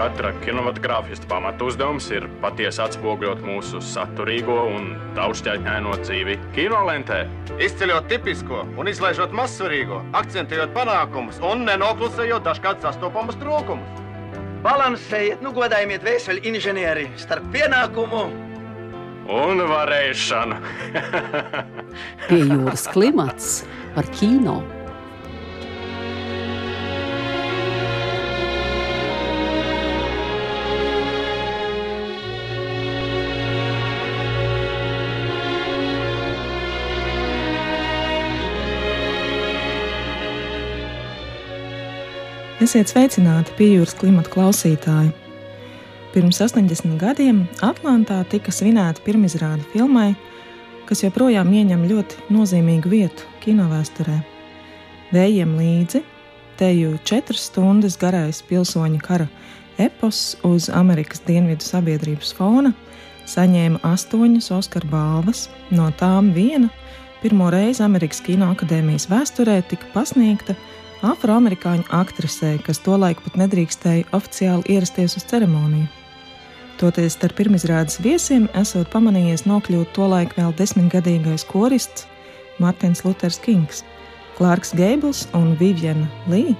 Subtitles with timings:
[0.00, 7.18] Katra kinematogrāfista pamatu uzdevums ir patiesi atspoguļot mūsu saturīgo un daudzšķaitņaino dzīvi kinolentē.
[7.60, 14.00] Izceļot tipisko un izlaižot mazsvarīgo, akcentējot panākumus un nenoklusējot dažkārt sastopamus trūkumus.
[14.64, 18.24] Balansējiet, nu godājiet vēseli inženieri starp pienākumu
[19.30, 20.58] un varēšanu.
[22.28, 23.54] Pie jūras klimats
[23.94, 24.60] par kino.
[42.60, 45.14] Esiet sveicināti pie jūras klimata klausītāji!
[46.12, 50.10] Pirms 80 gadiem Atlantā tika svinēta pirmizrāde filmai,
[50.84, 54.18] kas joprojām ieņem ļoti nozīmīgu vietu kinovēsturē.
[55.16, 56.02] Vējiem līdzi
[56.60, 59.30] teju četras stundas garais pilsoņa kara
[59.80, 62.74] epos uz Amerikas dienvidu sabiedrības fona
[63.24, 66.68] saņēma astoņas Oskara balvas, no tām viena
[67.24, 70.58] pirmo reizi Amerikas Kino akadēmijas vēsturē tika pasniegta
[71.06, 75.88] afroamerikāņu aktrisei, kas tolaik pat nedrīkstēja oficiāli ierasties uz ceremoniju.
[76.80, 82.06] Toties starp pirmizrādes viesiem esot pamanījies nokļūt tolaik vēl desmitgadīgais korists
[82.60, 83.82] Martins Luters Kings,
[84.38, 86.54] Klārks Geibls un Viviana Lī,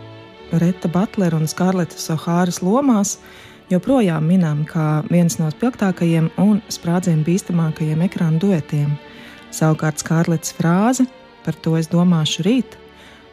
[0.52, 3.16] Reta Butlera un Skarleta Sohāras lomās
[3.70, 8.92] joprojām minām kā viens no spilgtākajiem un sprādzienu bīstamākajiem ekrāna duetiem.
[9.54, 11.06] Savukārt Skarletas frāze
[11.44, 12.76] par to es domāšu rīt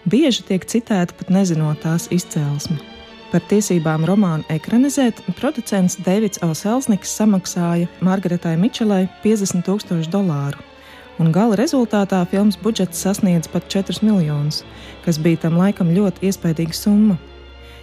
[0.07, 2.79] bieži tiek citēta pat nezinot tās izcēlesmi.
[3.27, 10.61] Par tiesībām romānu ekranizēt producents Deivids Elsniks samaksāja Margaretai Mičelai 50 tūkstošu dolāru,
[11.19, 14.63] un gala rezultātā filmas budžets sasniedz pat 4 miljonus,
[15.03, 17.17] kas bija tam laikam ļoti iespaidīga summa.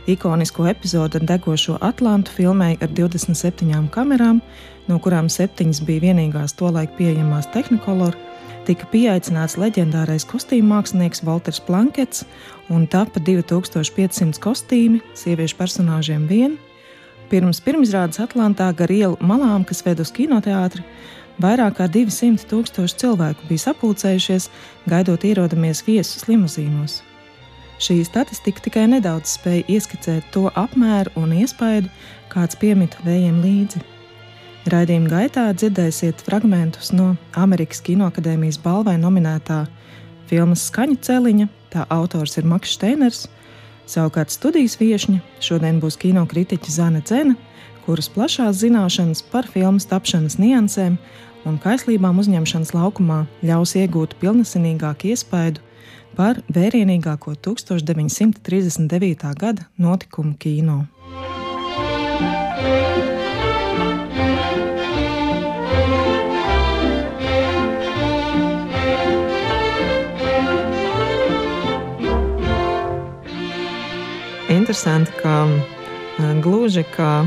[0.08, 4.40] Ikonisko epizodu ar degošo Atlantu filmēja ar 27 kamerām,
[4.88, 8.16] no kurām 7 bija vienīgās tolaik pieejamās Technicolor,
[8.64, 12.24] tika pieaicināts leģendārais kostīmu mākslinieks Walters Plankets
[12.72, 16.56] un tapa 2500 kostīmi sieviešu personāžiem vien.
[17.32, 20.84] Pirms pirmizrādes Atlantā gar ielu malām, kas ved uz kinoteātri,
[21.40, 24.50] vairāk kā 200 tūkstoši cilvēku bija sapulcējušies,
[24.90, 27.00] gaidot ierodamies viesus limuzīnos.
[27.82, 31.90] Šī statistika tikai nedaudz spēja ieskicēt to apmēru un iespaidu,
[32.32, 33.93] kāds piemita vējiem līdzi.
[34.64, 39.66] Raidījuma gaitā dzirdēsiet fragmentus no Amerikas Kinoakadēmijas balvai nominētā
[40.30, 41.48] filmas Skaņa celiņa.
[41.68, 43.26] Tā autors ir Maks Steiners.
[43.84, 47.36] Savukārt studijas viesņa šodien būs kinokritiķe Zana Dzena,
[47.84, 50.96] kuras plašās zināšanas par filmas tapšanas niansēm
[51.44, 55.60] un kaislībām uzņemšanas laukumā ļaus iegūt pilnesinīgāku iespaidu
[56.16, 59.28] par vērienīgāko 1939.
[59.36, 60.86] gada notikumu kino.
[74.74, 75.46] Interesanti, ka
[76.18, 77.22] e, gluži kā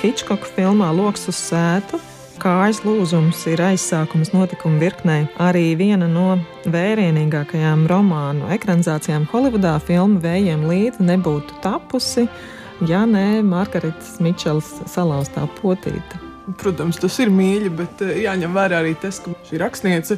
[0.00, 1.98] Hitchcock filmā Loks uz sētu.
[2.40, 5.26] Kājas lūzums ir aizsākums notikuma virknei.
[5.36, 12.24] Arī viena no vērienīgākajām romānu ekranizācijām Holivudā filma Vējiem līdzi nebūtu tapusi,
[12.88, 16.24] ja ne Margaritas Mičels salauztā potīte.
[16.56, 20.16] Protams, tas ir mīļi, bet e, jāņem vērā arī tas, ka šī rakstniece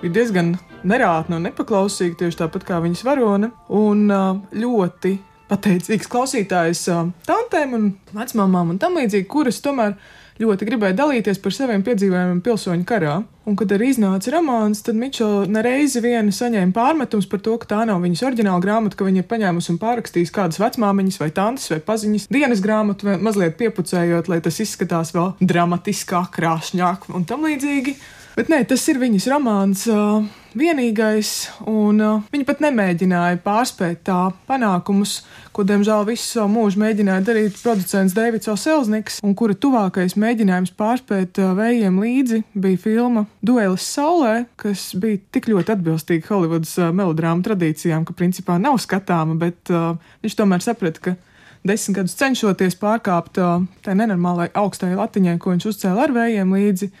[0.00, 4.26] bija diezgan nerātna un nepaklausīga, tieši tāpat kā viņas varone, un e,
[4.64, 5.18] ļoti
[5.50, 6.86] pateicīgs klausītājs
[7.26, 9.96] tantēm un vecmāmām un tam līdzīgi, kuras tomēr
[10.42, 13.14] ļoti gribēja dalīties par saviem piedzīvojumiem pilsoņu karā.
[13.46, 17.84] Un, kad arī iznāca romāns, tad Mičela nereizi viena saņēma pārmetums par to, ka tā
[17.88, 21.78] nav viņas oriģināla grāmata, ka viņa ir paņēmusi un pārrakstījis kādas vecmāmiņas vai tantes vai
[21.86, 27.94] paziņas dienas grāmatu, mazliet piepucējot, lai tas izskatās vēl dramatiskāk, krāšņāk un tam līdzīgi.
[28.36, 29.86] Bet nē, tas ir viņas romāns.
[29.88, 30.26] Uh,
[30.60, 31.28] vienīgais,
[31.72, 35.22] un uh, viņa pat nemēģināja pārspēt tā panākumus,
[35.56, 41.40] ko, diemžēl, visu savu mūžu mēģināja darīt producents Deivids Oselzniks, un kura tuvākais mēģinājums pārspēt
[41.40, 47.40] uh, vējiem līdzi bija filma Duelis Saulē, kas bija tik ļoti atbilstīga Holivudas uh, melodrāmu
[47.48, 51.16] tradīcijām, ka principā nav skatāma, bet viņš tomēr saprata, ka
[51.64, 56.92] desmit gadus cenšoties pārkāpt tai nenormālai augstajai latiņai, ko viņš uzcēla ar vējiem līdzi,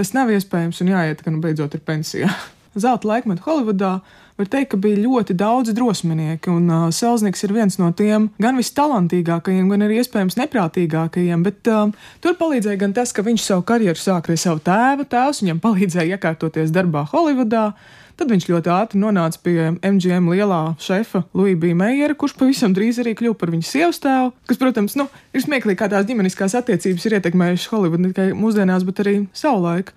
[0.00, 2.32] tas nav iespējams un jāiet, ka nu beidzot ir pensijā.
[2.74, 3.98] zelta laikmetu Holivudā,
[4.38, 8.58] var teikt, ka bija ļoti daudz drosminieki, un uh, Selznieks ir viens no tiem gan
[8.58, 11.42] vistalantīgākajiem, gan arī iespējams neprātīgākajiem.
[11.44, 11.90] Bet uh,
[12.24, 16.16] tur palīdzēja gan tas, ka viņš savu karjeru sāka ar savu tēvu, tēvs viņam palīdzēja
[16.16, 17.72] iekārtoties darbā Holivudā.
[18.20, 23.14] Tad viņš ļoti ātri nonāca pie MGM lielā šefa Luija Meijera, kurš pavisam drīz arī
[23.16, 24.34] kļuva par viņas sievas tēvu.
[24.44, 28.84] Kas, protams, nu, ir smieklīgi, kā tās ģimeniskās attiecības ir ietekmējušas Holivudu ne tikai mūsdienās,
[28.84, 29.94] bet arī savulaik.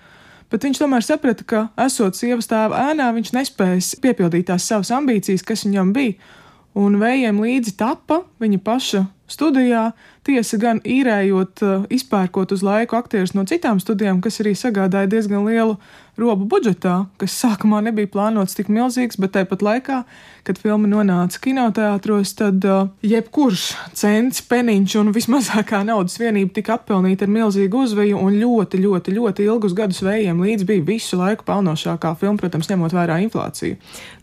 [0.54, 5.44] Bet viņš tomēr saprata, ka, esot sievas tēva ēnā, viņš nespēs piepildīt tās savas ambīcijas,
[5.44, 6.16] kas viņam bija.
[6.80, 9.90] Un vējiem līdzi tapa viņa paša studijā,
[10.24, 11.60] tiesa gan īrējot,
[11.94, 15.76] izpērkot uz laiku aktierus no citām studijām, kas arī sagādāja diezgan lielu
[16.20, 20.04] robu budžetā, kas sākumā nebija plānots tik milzīgs, bet tāpat laikā,
[20.44, 23.64] kad filma nonāca kinoteātros, tad uh, jebkurš
[23.98, 29.48] cents, peniņš un vismazākā naudas vienība tika apelnīta ar milzīgu uzveju un ļoti, ļoti, ļoti
[29.48, 33.80] ilgus gadus vējiem līdz bija visu laiku pelnošākā filma, protams, ņemot vērā inflāciju.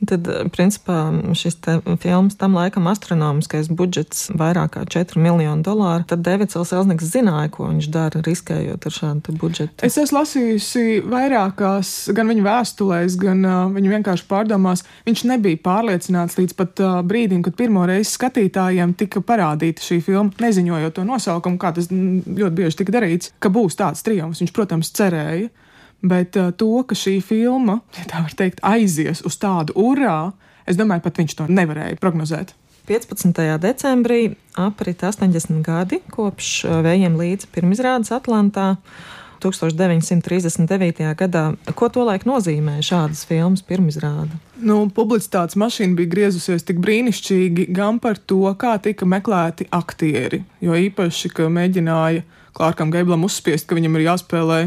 [0.06, 1.00] Tad, uh, principā,
[1.34, 1.58] šis
[2.02, 7.66] filmas tam laikam astronomiskais budžets vairāk kā 4 miljonu dolāru, tad Davids Elsniks zināja, ko
[7.72, 9.80] viņš dara, riskējot ar šādu budžetu.
[9.86, 15.60] Es esmu lasījusi vairākās savās, gan viņa vēstulēs, gan uh, viņa vienkārši pārdomās, viņš nebija
[15.62, 21.04] pārliecināts līdz pat uh, brīdim, kad pirmo reizi skatītājiem tika parādīta šī filma, neziņojot to
[21.04, 24.40] nosaukumu, kā tas ļoti bieži tika darīts, ka būs tāds triumfs.
[24.40, 25.50] Viņš, protams, cerēja.
[26.00, 30.32] Bet uh, to, ka šī filma, ja tā var teikt, aizies uz tādu urā,
[30.66, 32.54] es domāju, pat viņš to nevarēja prognozēt.
[32.88, 33.36] 15.
[33.60, 38.72] decembrī aprit 80 gadi kopš vējiem līdz pirmizrādes Atlantā.
[39.40, 41.14] 1939.
[41.18, 41.44] gadā.
[41.76, 44.36] Ko tolaik nozīmē šādas filmas pirmizrāde?
[44.60, 50.76] Nu, publicitātes mašīna bija griezusies tik brīnišķīgi gan par to, kā tika meklēti aktieri, jo
[50.76, 52.26] īpaši, ka mēģināja
[52.56, 54.60] Klārkam Geiblam uzspiest, ka viņam ir jāspēlē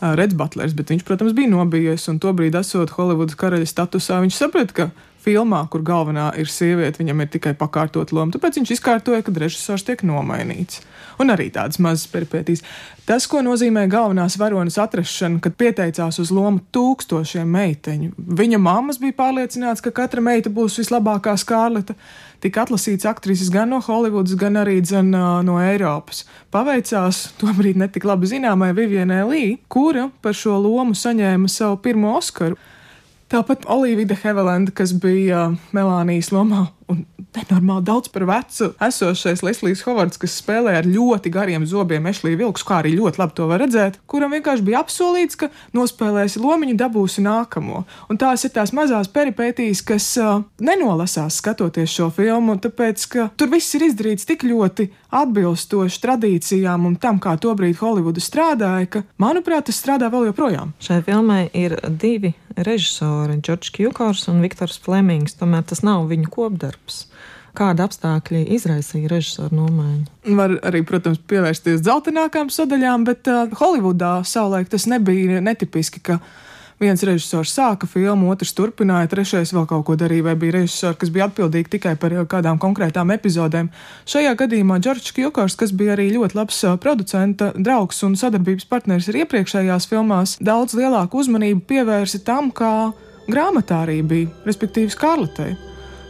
[0.00, 4.76] Reds Butlers, bet viņš, protams, bija nobijies, un tobrīd, esot Holivudas karaļa statusā, viņš saprata,
[4.76, 8.32] ka filmā, kur galvenā ir sieviete, viņam ir tikai pakārtot loma.
[8.34, 10.80] Tāpēc viņš izkārtoja, ka režisors tiek nomainīts.
[11.20, 12.62] Un arī tādas mazas peripētīs.
[13.04, 18.14] Tas, ko nozīmē galvenās varonas atrašana, kad pieteicās uz lomu tūkstošiem meiteņu.
[18.16, 21.96] Viņa mammas bija pārliecināts, ka katra meita būs vislabākā skārleta.
[22.40, 26.24] Tika atlasīts aktrises gan no Holivudas, gan arī dzen, uh, no Eiropas.
[26.54, 32.56] Paveicās tobrīd netik labi zināmai Vivienai Lī, kura par šo lomu saņēma savu pirmo Oskaru.
[33.30, 37.04] Tāpat Olivija Hevelenda, kas bija Melānijas lomā un
[37.36, 42.64] nenormāli daudz par vecu esošais Leslijs Hovards, kas spēlē ar ļoti gariem zobiem Ešlī Vilks,
[42.66, 47.22] kā arī ļoti labi to var redzēt, kuram vienkārši bija apsolīts, ka nospēlēsi lomiņu, dabūsi
[47.22, 47.84] nākamo.
[48.10, 53.54] Un tās ir tās mazās peripētīs, kas uh, nenolasās skatoties šo filmu, tāpēc, ka tur
[53.54, 54.90] viss ir izdarīts tik ļoti
[55.22, 60.74] atbilstoši tradīcijām un tam, kā tobrīd Holivuda strādāja, ka, manuprāt, tas strādā vēl joprojām.
[60.82, 67.04] Šai filmai ir divi režisori, Džordžs Kjukors un Viktors Flemings, tomēr tas nav viņu kopdarbs.
[67.56, 70.36] Kāda apstākļi izraisīja režisoru nomaiņu?
[70.38, 76.20] Var arī, protams, pievērsties dzeltenākām sadaļām, bet uh, Holivudā savulaik tas nebija netipiski, ka
[76.80, 81.12] viens režisors sāka filmu, otrs turpināja, trešais vēl kaut ko darīja, vai bija režisori, kas
[81.12, 83.68] bija atbildīgi tikai par kādām konkrētām epizodēm.
[84.08, 89.26] Šajā gadījumā Džordžs Kjokors, kas bija arī ļoti labs producenta draugs un sadarbības partneris arī
[89.26, 92.92] iepriekšējās filmās, daudz lielāku uzmanību pievērsa tam, kā
[93.30, 95.52] grāmatā arī bija, respektīvi Skarletei.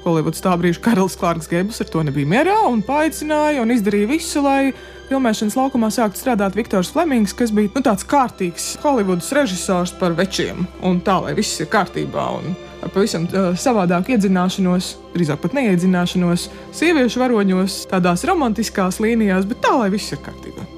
[0.01, 4.41] Holivudas tā brīža karalis Klārks Gebels ar to nebija mierā un paaicināja un izdarīja visu,
[4.41, 4.71] lai
[5.11, 10.67] filmēšanas laukumā sāktu strādāt Viktors Flemings, kas bija nu, tāds kārtīgs Holivudas režisors par večiem
[10.87, 12.27] un tā, lai viss ir kārtībā.
[12.39, 16.49] Un, ar pavisam uh, savādāku iedzināšanos, drīzāk pat neiedzināšanos,
[16.79, 20.70] sieviešu varoņos, tādās romantiskās līnijās, bet tā, lai viss ir kārtībā.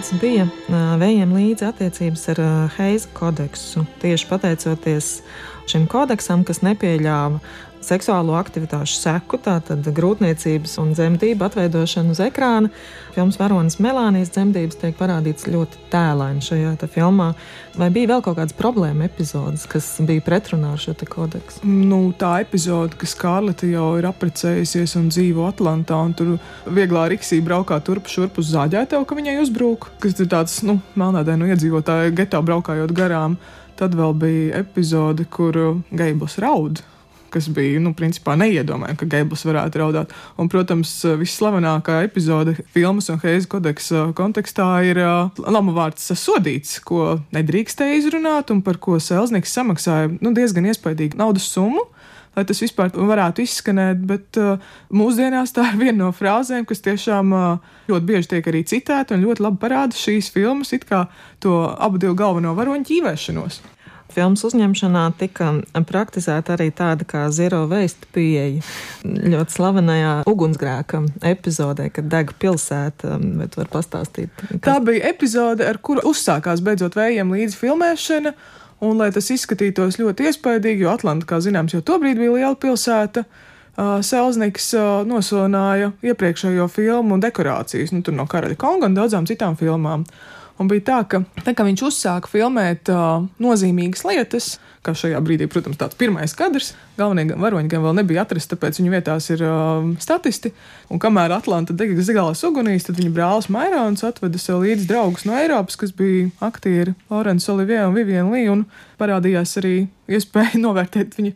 [0.00, 0.46] Kāds bija
[0.96, 2.38] vējiem līdzi attiecības ar
[2.78, 3.82] Heiza kodeksu?
[4.00, 5.08] Tieši pateicoties
[5.68, 7.36] šim kodeksam, kas nepieļāva
[7.84, 12.70] seksuālo aktivitāšu seku, tātad grūtniecības un dzemdību atveidošanu uz ekrāna.
[13.14, 17.32] Filmas varonas Melānijas dzemdības tiek parādīts ļoti tēlaini šajā filmā.
[17.80, 21.62] Vai bija vēl kaut kādas problēma epizodes, kas bija pretrunā ar šo kodeksu?
[21.64, 27.40] Nu, tā epizode, ka Skārlete jau ir apprecējusies un dzīvo Atlantā, un tur vieglā riksī
[27.44, 32.42] braukā turp šurp uz zāģētavu, ka viņai uzbrūk, kas ir tāds, nu, melnādainu iedzīvotāju getā
[32.44, 33.40] braukājot garām.
[33.80, 35.56] Tad vēl bija epizode, kur
[35.88, 36.82] Geibls raud
[37.32, 40.14] kas bija, nu, principā neiedomājami, ka Geibls varētu raudāt.
[40.40, 47.20] Un, protams, visslavenākā epizode filmas un Heiza kodeksa kontekstā ir uh, lamu vārds sodīts, ko
[47.36, 51.88] nedrīkstēja izrunāt un par ko Selznieks samaksāja nu, diezgan iespaidīgu naudas summu
[52.36, 54.04] lai tas vispār varētu izskanēt.
[54.06, 54.62] Bet uh,
[54.94, 59.26] mūsdienās tā ir viena no frāzēm, kas tiešām uh, ļoti bieži tiek arī citēta un
[59.26, 61.06] ļoti labi parāda šīs filmas, it kā
[61.42, 63.60] to abu galveno varoņu ķīvēšanos.
[64.14, 65.52] Filmas uzņemšanā tika
[65.86, 68.62] praktizēta arī tāda kā zero waste pieeja.
[69.04, 74.32] Ļoti slavenajā ugunsgrēka epizodē, kad dega pilsēta, bet var pastāstīt.
[74.48, 74.62] Kas...
[74.66, 78.34] Tā bija epizode, ar kuru uzsākās beidzot vējiem līdz filmēšana.
[78.80, 83.26] Un, lai tas izskatītos ļoti iespaidīgi, jo Atlanta, kā zināms, jau tobrīd bija liela pilsēta,
[83.26, 90.06] uh, Selznieks uh, nosonāja iepriekšējo filmu dekorācijas, nu, no Karaļa Konga un daudzām citām filmām.
[90.60, 94.48] Un bija tā, ka, tā, ka viņš uzsāka filmēt uh, nozīmīgas lietas,
[94.84, 96.74] kā šajā brīdī, protams, tāds pirmais kadrs.
[96.98, 100.52] Galvenie varoņi gan vēl nebija atrasti, tāpēc viņu vietās ir uh, statisti.
[100.92, 105.38] Un kamēr Atlanta dega zigālās ugunīs, tad viņa brālis Mairons atveda sev līdzi draugus no
[105.40, 108.52] Eiropas, kas bija aktieri Lorenz Olivier un Vivienne Lee.
[108.52, 108.66] Un
[109.00, 109.74] parādījās arī
[110.12, 111.32] iespēja novērtēt viņa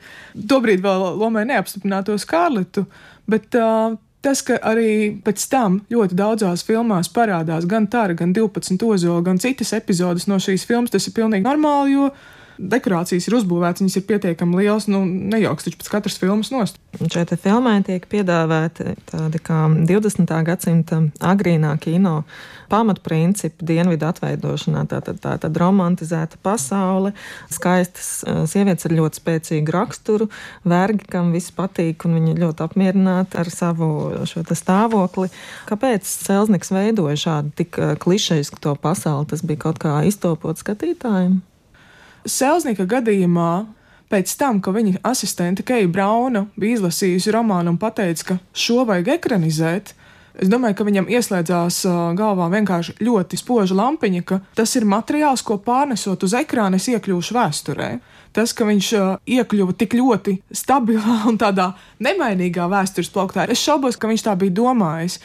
[0.52, 2.85] tobrīd vēl lomai neapstiprināto Skārlitu.
[3.25, 8.81] Bet uh, Tas, ka arī pēc tam ļoti daudzās filmās parādās gan Tāra, gan 12
[8.87, 12.09] ozola, gan citas epizodes no šīs filmas, tas ir pilnīgi normāli, jo
[12.59, 16.79] dekorācijas ir uzbūvētas, viņas ir pietiekami lielas, nu, nejauks taču pēc katras filmas nost.
[17.11, 20.35] Šeit filmē tiek piedāvāti tādi kā 20.
[20.47, 22.23] gadsimta agrīnā kino
[22.71, 24.85] pamatprincipi dienvidu atveidošanā.
[24.91, 27.13] Tātad tā, tā, tā romantizēta pasaule,
[27.53, 30.29] skaistas eh, sievietes ar ļoti spēcīgu raksturu,
[30.69, 33.89] vergi, kam viss patīk, un viņi ļoti apmierināti ar savu
[34.29, 35.31] stāvokli.
[35.71, 39.29] Kāpēc Celsniks veidoja šādu tik eh, klišejisku to pasauli?
[39.33, 41.43] Tas bija kaut kā iztopot skatītājiem.
[42.25, 43.66] Selznika gadījumā
[44.12, 49.11] pēc tam, ka viņa asistente Keija Brauna bija izlasījusi romānu un pateica, ka šo vajag
[49.16, 49.93] ekranizēt,
[50.40, 51.83] es domāju, ka viņam ieslēdzās
[52.19, 57.37] galvā vienkārši ļoti spoža lampiņa, ka tas ir materiāls, ko pārnesot uz ekrāna, es iekļūšu
[57.37, 57.90] vēsturē.
[58.35, 58.88] Tas, ka viņš
[59.31, 61.71] iekļuva tik ļoti stabilā un tādā
[62.02, 65.21] nemainīgā vēstures plauktā, es šaubos, ka viņš tā bija domājis.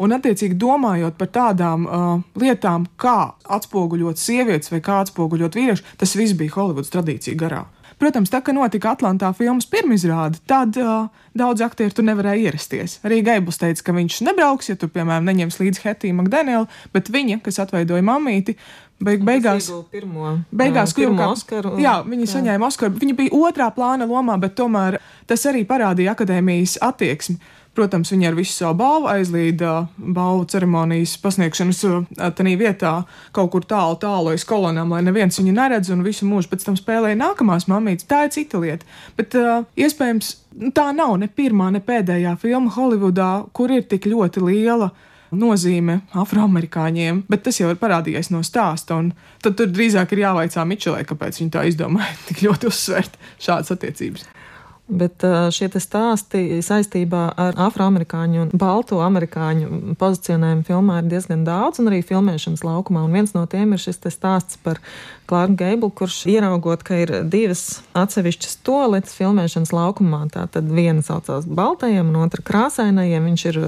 [0.00, 6.16] Un, attiecīgi, domājot par tādām uh, lietām, kā atspoguļot sievietes vai kā atspoguļot vīriešu, tas
[6.18, 7.66] viss bija Holivudas tradīcija garā.
[8.02, 11.04] Protams, tā kā notika Atlantā filmas pirmizrāde, tad uh,
[11.38, 12.96] daudz aktieru tur nevarēja ierasties.
[13.06, 17.38] Arī Gaibls teica, ka viņš nebrauks, ja tur, piemēram, neņems līdzi Hetiju Makdēnelu, bet viņa,
[17.44, 18.56] kas atveidoja mamīti,
[18.98, 21.76] beig, beigās, pirmo, beigās kļuva kā Oskaru.
[21.82, 22.32] Jā, viņa jā.
[22.34, 22.98] saņēma Oskaru.
[23.04, 24.98] Viņa bija otrā plāna lomā, bet tomēr
[25.30, 27.38] tas arī parādīja akadēmijas attieksmi.
[27.72, 31.78] Protams, viņi ar visu savu balvu aizlīda balvu ceremonijas pasniegšanas
[32.36, 32.90] tādā vietā,
[33.32, 36.76] kaut kur tālu, tālu aiz kolonām, lai neviens viņu neredz, un visu mūžu pēc tam
[36.76, 38.04] spēlēja nākamās mamītes.
[38.10, 38.84] Tā ir cita lieta.
[39.16, 44.10] Bet uh, iespējams, nu, tā nav ne pirmā, ne pēdējā filma Holivudā, kur ir tik
[44.10, 44.90] ļoti liela
[45.32, 49.00] nozīme afroamerikāņiem, bet tas jau ir parādījies no stāsta.
[49.40, 54.28] Tad tur drīzāk ir jāvaicā Mičelē, kāpēc viņi tā izdomāja tik ļoti uzsvērt šādas attiecības.
[54.92, 61.88] Bet šie stāsti saistībā ar afroamerikāņu un balto amerikāņu pozicionējumu filmā ir diezgan daudz, un
[61.88, 63.06] arī filmēšanas laukumā.
[63.06, 64.82] Un viens no tiem ir šis stāsts par
[65.30, 70.26] Klārku Geiblu, kurš ieraugot, ka ir divas atsevišķas toaletes filmēšanas laukumā.
[70.34, 73.30] Tā tad viena saucās baltajiem, un otra krāsainajiem.
[73.30, 73.60] Viņš ir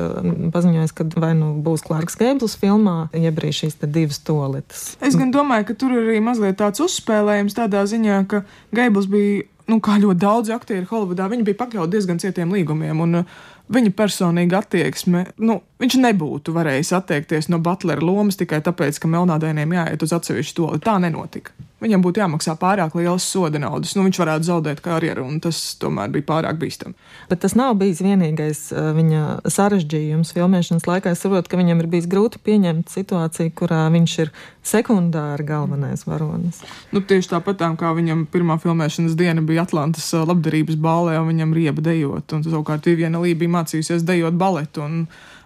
[0.52, 4.84] paziņojis, ka vai nu būs Klārks Geibls filmā, jeb arī šīs divas toaletes.
[5.00, 8.44] Es gan domāju, ka tur ir arī mazliet tāds uzspēlējums tādā ziņā, ka
[8.76, 13.00] Geibls bija nu, kā ļoti daudz aktieru Holivudā, viņi bija pakļauti diezgan cietiem līgumiem.
[13.00, 19.00] Un, uh, viņa personīga attieksme, nu, viņš nebūtu varējis atteikties no Butlera lomas tikai tāpēc,
[19.00, 20.82] ka melnādainiem jāiet uz atsevišķu to.
[20.84, 21.54] Tā nenotika
[21.84, 23.94] viņam būtu jāmaksā pārāk liels soda naudas.
[23.96, 26.96] Nu, viņš varētu zaudēt karjeru, un tas tomēr bija pārāk bīstami.
[27.30, 31.14] Bet tas nav bijis vienīgais uh, viņa sarežģījums filmēšanas laikā.
[31.14, 34.32] Es saprotu, ka viņam ir bijis grūti pieņemt situāciju, kurā viņš ir
[34.64, 36.62] sekundāri galvenais varonis.
[36.94, 41.30] Nu, tieši tāpat tā, kā viņam pirmā filmēšanas diena bija Atlantas uh, labdarības balē, un
[41.34, 44.90] viņam rieba dejot, un savukārt Viviena Lī bija mācījusies dejot baletu.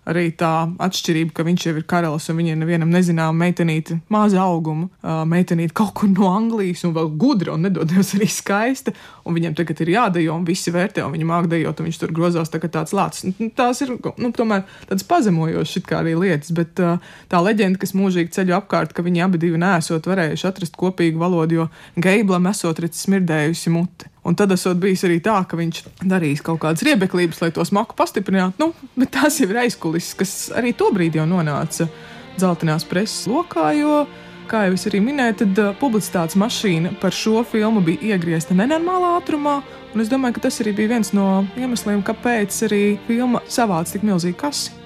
[0.09, 4.87] Arī tā atšķirība, ka viņš jau ir karalis un viņai nevienam nezinām meitenīte, maza auguma,
[5.29, 8.95] meitenīte kaut kur no Anglijas un vēl gudra un nedodies arī skaista,
[9.29, 12.17] un viņam tagad ir jādejo un visi vērtē, un viņa māk dejot, un viņš tur
[12.17, 13.37] grozās tā kā tāds lācis.
[13.37, 17.93] Nu, tās ir, nu, tomēr tādas pazemojošas it kā arī lietas, bet tā leģenda, kas
[17.93, 21.69] mūžīgi ceļo apkārt, ka viņi abi divi nesot varējuši atrast kopīgu valodu, jo
[22.01, 24.09] Geiblam esot redzis smirdējusi mute.
[24.29, 27.97] Un tad esot bijis arī tā, ka viņš darīs kaut kādas riebeklības, lai to smaku
[27.97, 28.61] pastiprinātu.
[28.61, 31.89] Nu, bet tās jau ir aizkulisks, kas arī tobrīd jau nonāca
[32.37, 34.03] dzeltenās preses lokā, jo
[34.49, 39.17] kā jau es arī minēju, tad uh, publicitātes mašīna par šo filmu bija iegriezta nenormālā
[39.19, 39.59] ātrumā.
[39.95, 44.05] Un es domāju, ka tas arī bija viens no iemesliem, kāpēc arī filma savāca tik
[44.09, 44.78] milzīgu kasi.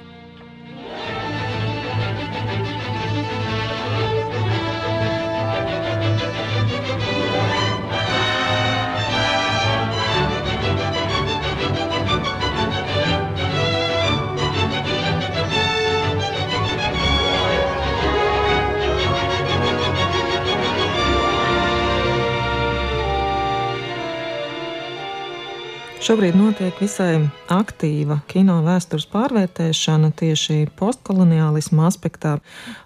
[26.02, 32.32] Šobrīd notiek visai aktīva kino vēstures pārvērtēšana tieši postkoloniālisma aspektā.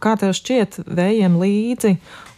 [0.05, 1.95] Kā tev šķiet, vējiem līdzi,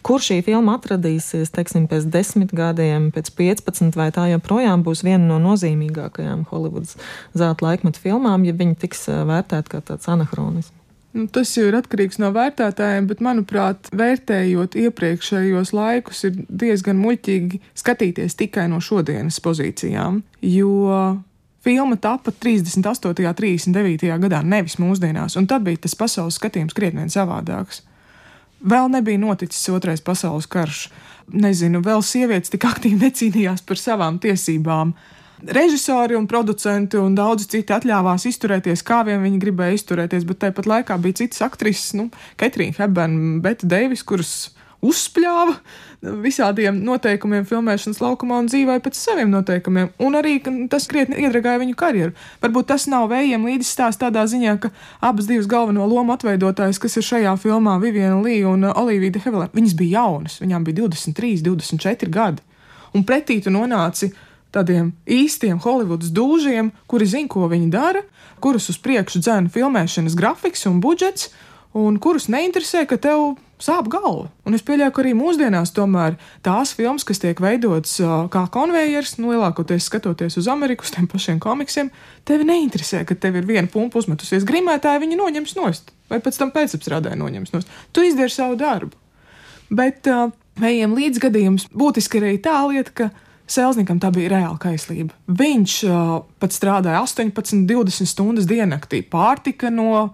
[0.07, 5.25] kur šī filma atradīsies, teiksim, pēc desmit gadiem, pēc 15, vai tā joprojām būs viena
[5.33, 6.95] no nozīmīgākajām Holivudas
[7.35, 10.78] zelta laikmeta filmām, ja viņi tiks eh, vērtēti kā tāds anahronisms?
[11.17, 17.61] Nu, tas jau ir atkarīgs no vērtētājiem, bet, manuprāt, vērtējot iepriekšējos laikus, ir diezgan muļķīgi
[17.81, 20.21] skatīties tikai no šodienas pozīcijām.
[20.45, 20.69] Jo
[21.65, 23.25] filma tapa 38.
[23.25, 24.13] un 39.
[24.21, 27.81] gadā, nevis mūsdienās, un tad bija tas pasaules skatījums krietni savādāks.
[28.59, 30.89] Vēl nebija noticis otrais pasaules karš.
[31.29, 34.95] Nezinu, vēl sievietes tik aktīvi necīnījās par savām tiesībām.
[35.39, 40.67] Režisori un producenti un daudzi citi atļāvās izturēties, kā vien viņi gribēja izturēties, bet tāpat
[40.67, 44.33] laikā bija citas aktrises, nu, Ketrīna Hebena, Beta Deivis, kuras
[44.85, 45.55] uzspļāva
[46.23, 49.89] visādiem noteikumiem, filmēšanas laukumā un dzīvoja pēc saviem noteikumiem.
[50.03, 50.37] Un arī
[50.71, 52.13] tas krietni iedragāja viņu karjeru.
[52.43, 54.71] Varbūt tas nav vējiem līdzi stāsts tādā ziņā, ka
[55.03, 59.49] abas divas galveno lomu atveidotājas, kas ir šajā filmā, Viviana Līja un Olivija de Hevelē,
[59.55, 62.45] viņas bija jaunas, viņām bija 23, 24 gadi.
[62.95, 64.13] Un pretī tu nonāci
[64.55, 68.03] tādiem īstiem Holivudas dūžiem, kuri zina, ko viņi dara,
[68.43, 71.29] kurus uz priekšu dzēna filmēšanas grafiks un budžets,
[71.77, 74.29] un kurus neinteresē, ka tev sāp galva.
[74.47, 76.15] Un es pieļauju, ka arī mūsdienās tomēr
[76.45, 77.97] tās filmas, kas tiek veidotas
[78.33, 81.91] kā konvejers, nu, lielākoties skatoties uz Ameriku, uz tiem pašiem komiksiem,
[82.27, 86.53] tevi neinteresē, ka tev ir viena pumpa uzmetusies grimētāja, viņa noņems nost, vai pēc tam
[86.55, 87.79] pēcapstrādē noņems nost.
[87.91, 88.95] Tu izdari savu darbu.
[89.69, 93.09] Bet uh, vējiem līdzgadījums būtiski arī tā lieta, ka
[93.49, 95.15] Selzniekam tā bija reāla kaislība.
[95.39, 100.11] Viņš uh, pat strādāja 18, 20 stundas diennaktī, pārtika no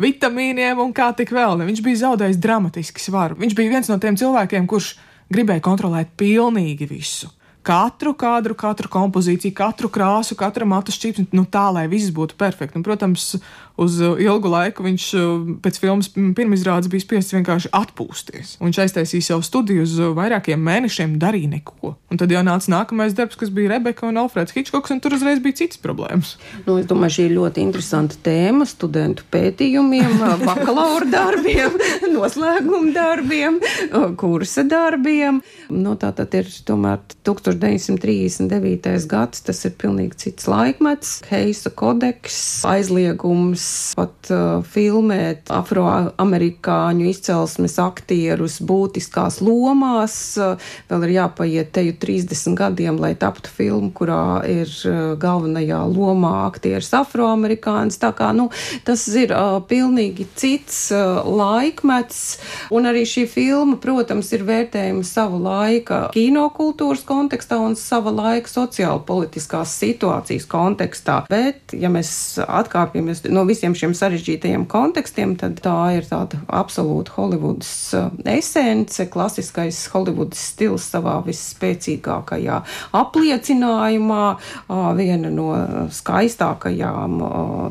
[0.00, 1.62] vitamīniem un kā tik vēl.
[1.64, 3.38] Viņš bija zaudējis dramatiski svaru.
[3.40, 4.94] Viņš bija viens no tiem cilvēkiem, kurš
[5.32, 7.32] gribēja kontrolēt pilnīgi visu
[7.64, 12.76] katru kadru, katru kompozīciju, katru krāsu, katru matu šķīpsni, nu tā, lai viss būtu perfekti.
[12.78, 13.30] Un, protams,
[13.80, 15.06] uz ilgu laiku viņš
[15.64, 18.54] pēc filmas pirmizrādes bija spiests vienkārši atpūsties.
[18.62, 21.94] Viņš aiztaisīja savu studiju uz vairākiem mēnešiem, darīja neko.
[22.12, 25.40] Un tad jau nāca nākamais darbs, kas bija Rebeka un Alfreds Hitchcocks, un tur uzreiz
[25.42, 26.36] bija cits problēmas.
[26.68, 31.80] Nu, es domāju, šī ir ļoti interesanta tēma studentu pētījumiem, bakalaura darbiem,
[32.14, 33.58] noslēguma darbiem,
[34.20, 35.42] kursa darbiem.
[35.74, 37.53] Nu, tā tad ir tomēr 1000.
[37.60, 39.06] 1939.
[39.10, 41.16] gads, tas ir pilnīgi cits laikmets.
[41.30, 42.36] Heisa kodeks,
[42.68, 43.66] aizliegums
[43.98, 50.16] pat uh, filmēt afroamerikāņu izcelsmes aktierus būtiskās lomās.
[50.40, 50.58] Uh,
[50.90, 56.92] vēl ir jāpaiet teju 30 gadiem, lai taptu filmu, kurā ir uh, galvenajā lomā aktieris
[56.96, 58.00] afroamerikānis.
[58.02, 58.50] Tā kā, nu,
[58.86, 62.22] tas ir uh, pilnīgi cits uh, laikmets,
[62.74, 68.48] un arī šī filma, protams, ir vērtējuma savu laika kinokultūras kontekstā kontekstā un sava laika
[68.48, 71.26] sociāla politiskās situācijas kontekstā.
[71.28, 77.94] Bet, ja mēs atkāpjamies no visiem šiem sarežģītajiem kontekstiem, tad tā ir tāda absolūta Holivudas
[77.94, 82.62] uh, esence, klasiskais Holivudas stils savā visspēcīgākajā
[82.94, 84.24] apliecinājumā,
[84.96, 85.48] viena no
[85.92, 87.20] skaistākajām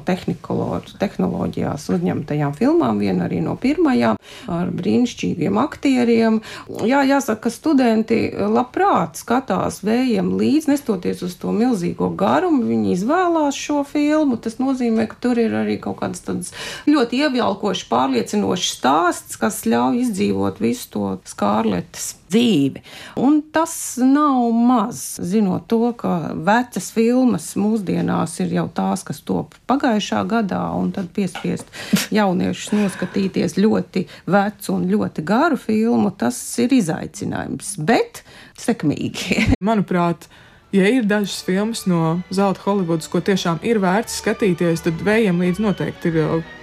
[0.06, 4.20] tehnoloģijās uzņemtajām filmām, viena arī no pirmajām
[4.52, 6.42] ar brīnišķīgiem aktieriem.
[6.86, 12.94] Jā, jāsaka, ka studenti labprāt skatās skatās vējiem līdzi, nestoties uz to milzīgo garumu, viņi
[12.98, 14.38] izvēlās šo filmu.
[14.38, 16.52] Tas nozīmē, ka tur ir arī kaut kāds tāds
[16.86, 22.82] ļoti ievilkošs, pārliecinošs stāsts, kas ļauj izdzīvot visu to skārletes dzīvi.
[23.22, 29.56] Un tas nav maz, zinot to, ka vecas filmas mūsdienās ir jau tās, kas top
[29.70, 31.70] pagājušā gadā, un tad piespiest
[32.14, 37.76] jauniešus noskatīties ļoti vecu un ļoti garu filmu, tas ir izaicinājums.
[37.78, 38.24] Bet
[38.64, 39.44] sekmīgi.
[39.70, 40.28] Manuprāt,
[40.76, 45.64] ja ir dažas filmas no Zelta Holivudas, ko tiešām ir vērts skatīties, tad vējiem līdz
[45.64, 46.22] noteikti ir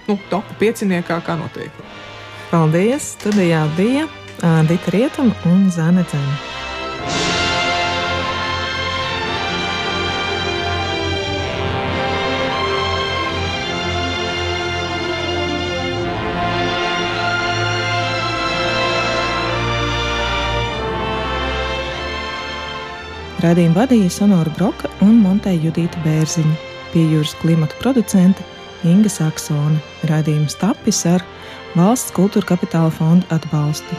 [0.09, 1.85] nu, top pieciniekā, kā noteikti.
[2.51, 3.13] Paldies!
[3.17, 4.09] Studijā bija
[4.67, 6.60] Dita Rietuma un Zana Dzēna.
[23.41, 26.51] Radījumu vadīja Sonora Broka un Monteja Judīta Bērziņa,
[26.91, 28.45] pie jūras klimata producente
[28.85, 29.81] Inga Saksone.
[30.11, 31.25] Radījums tapis ar
[31.73, 33.97] Valsts kultūra kapitāla fonda atbalstu.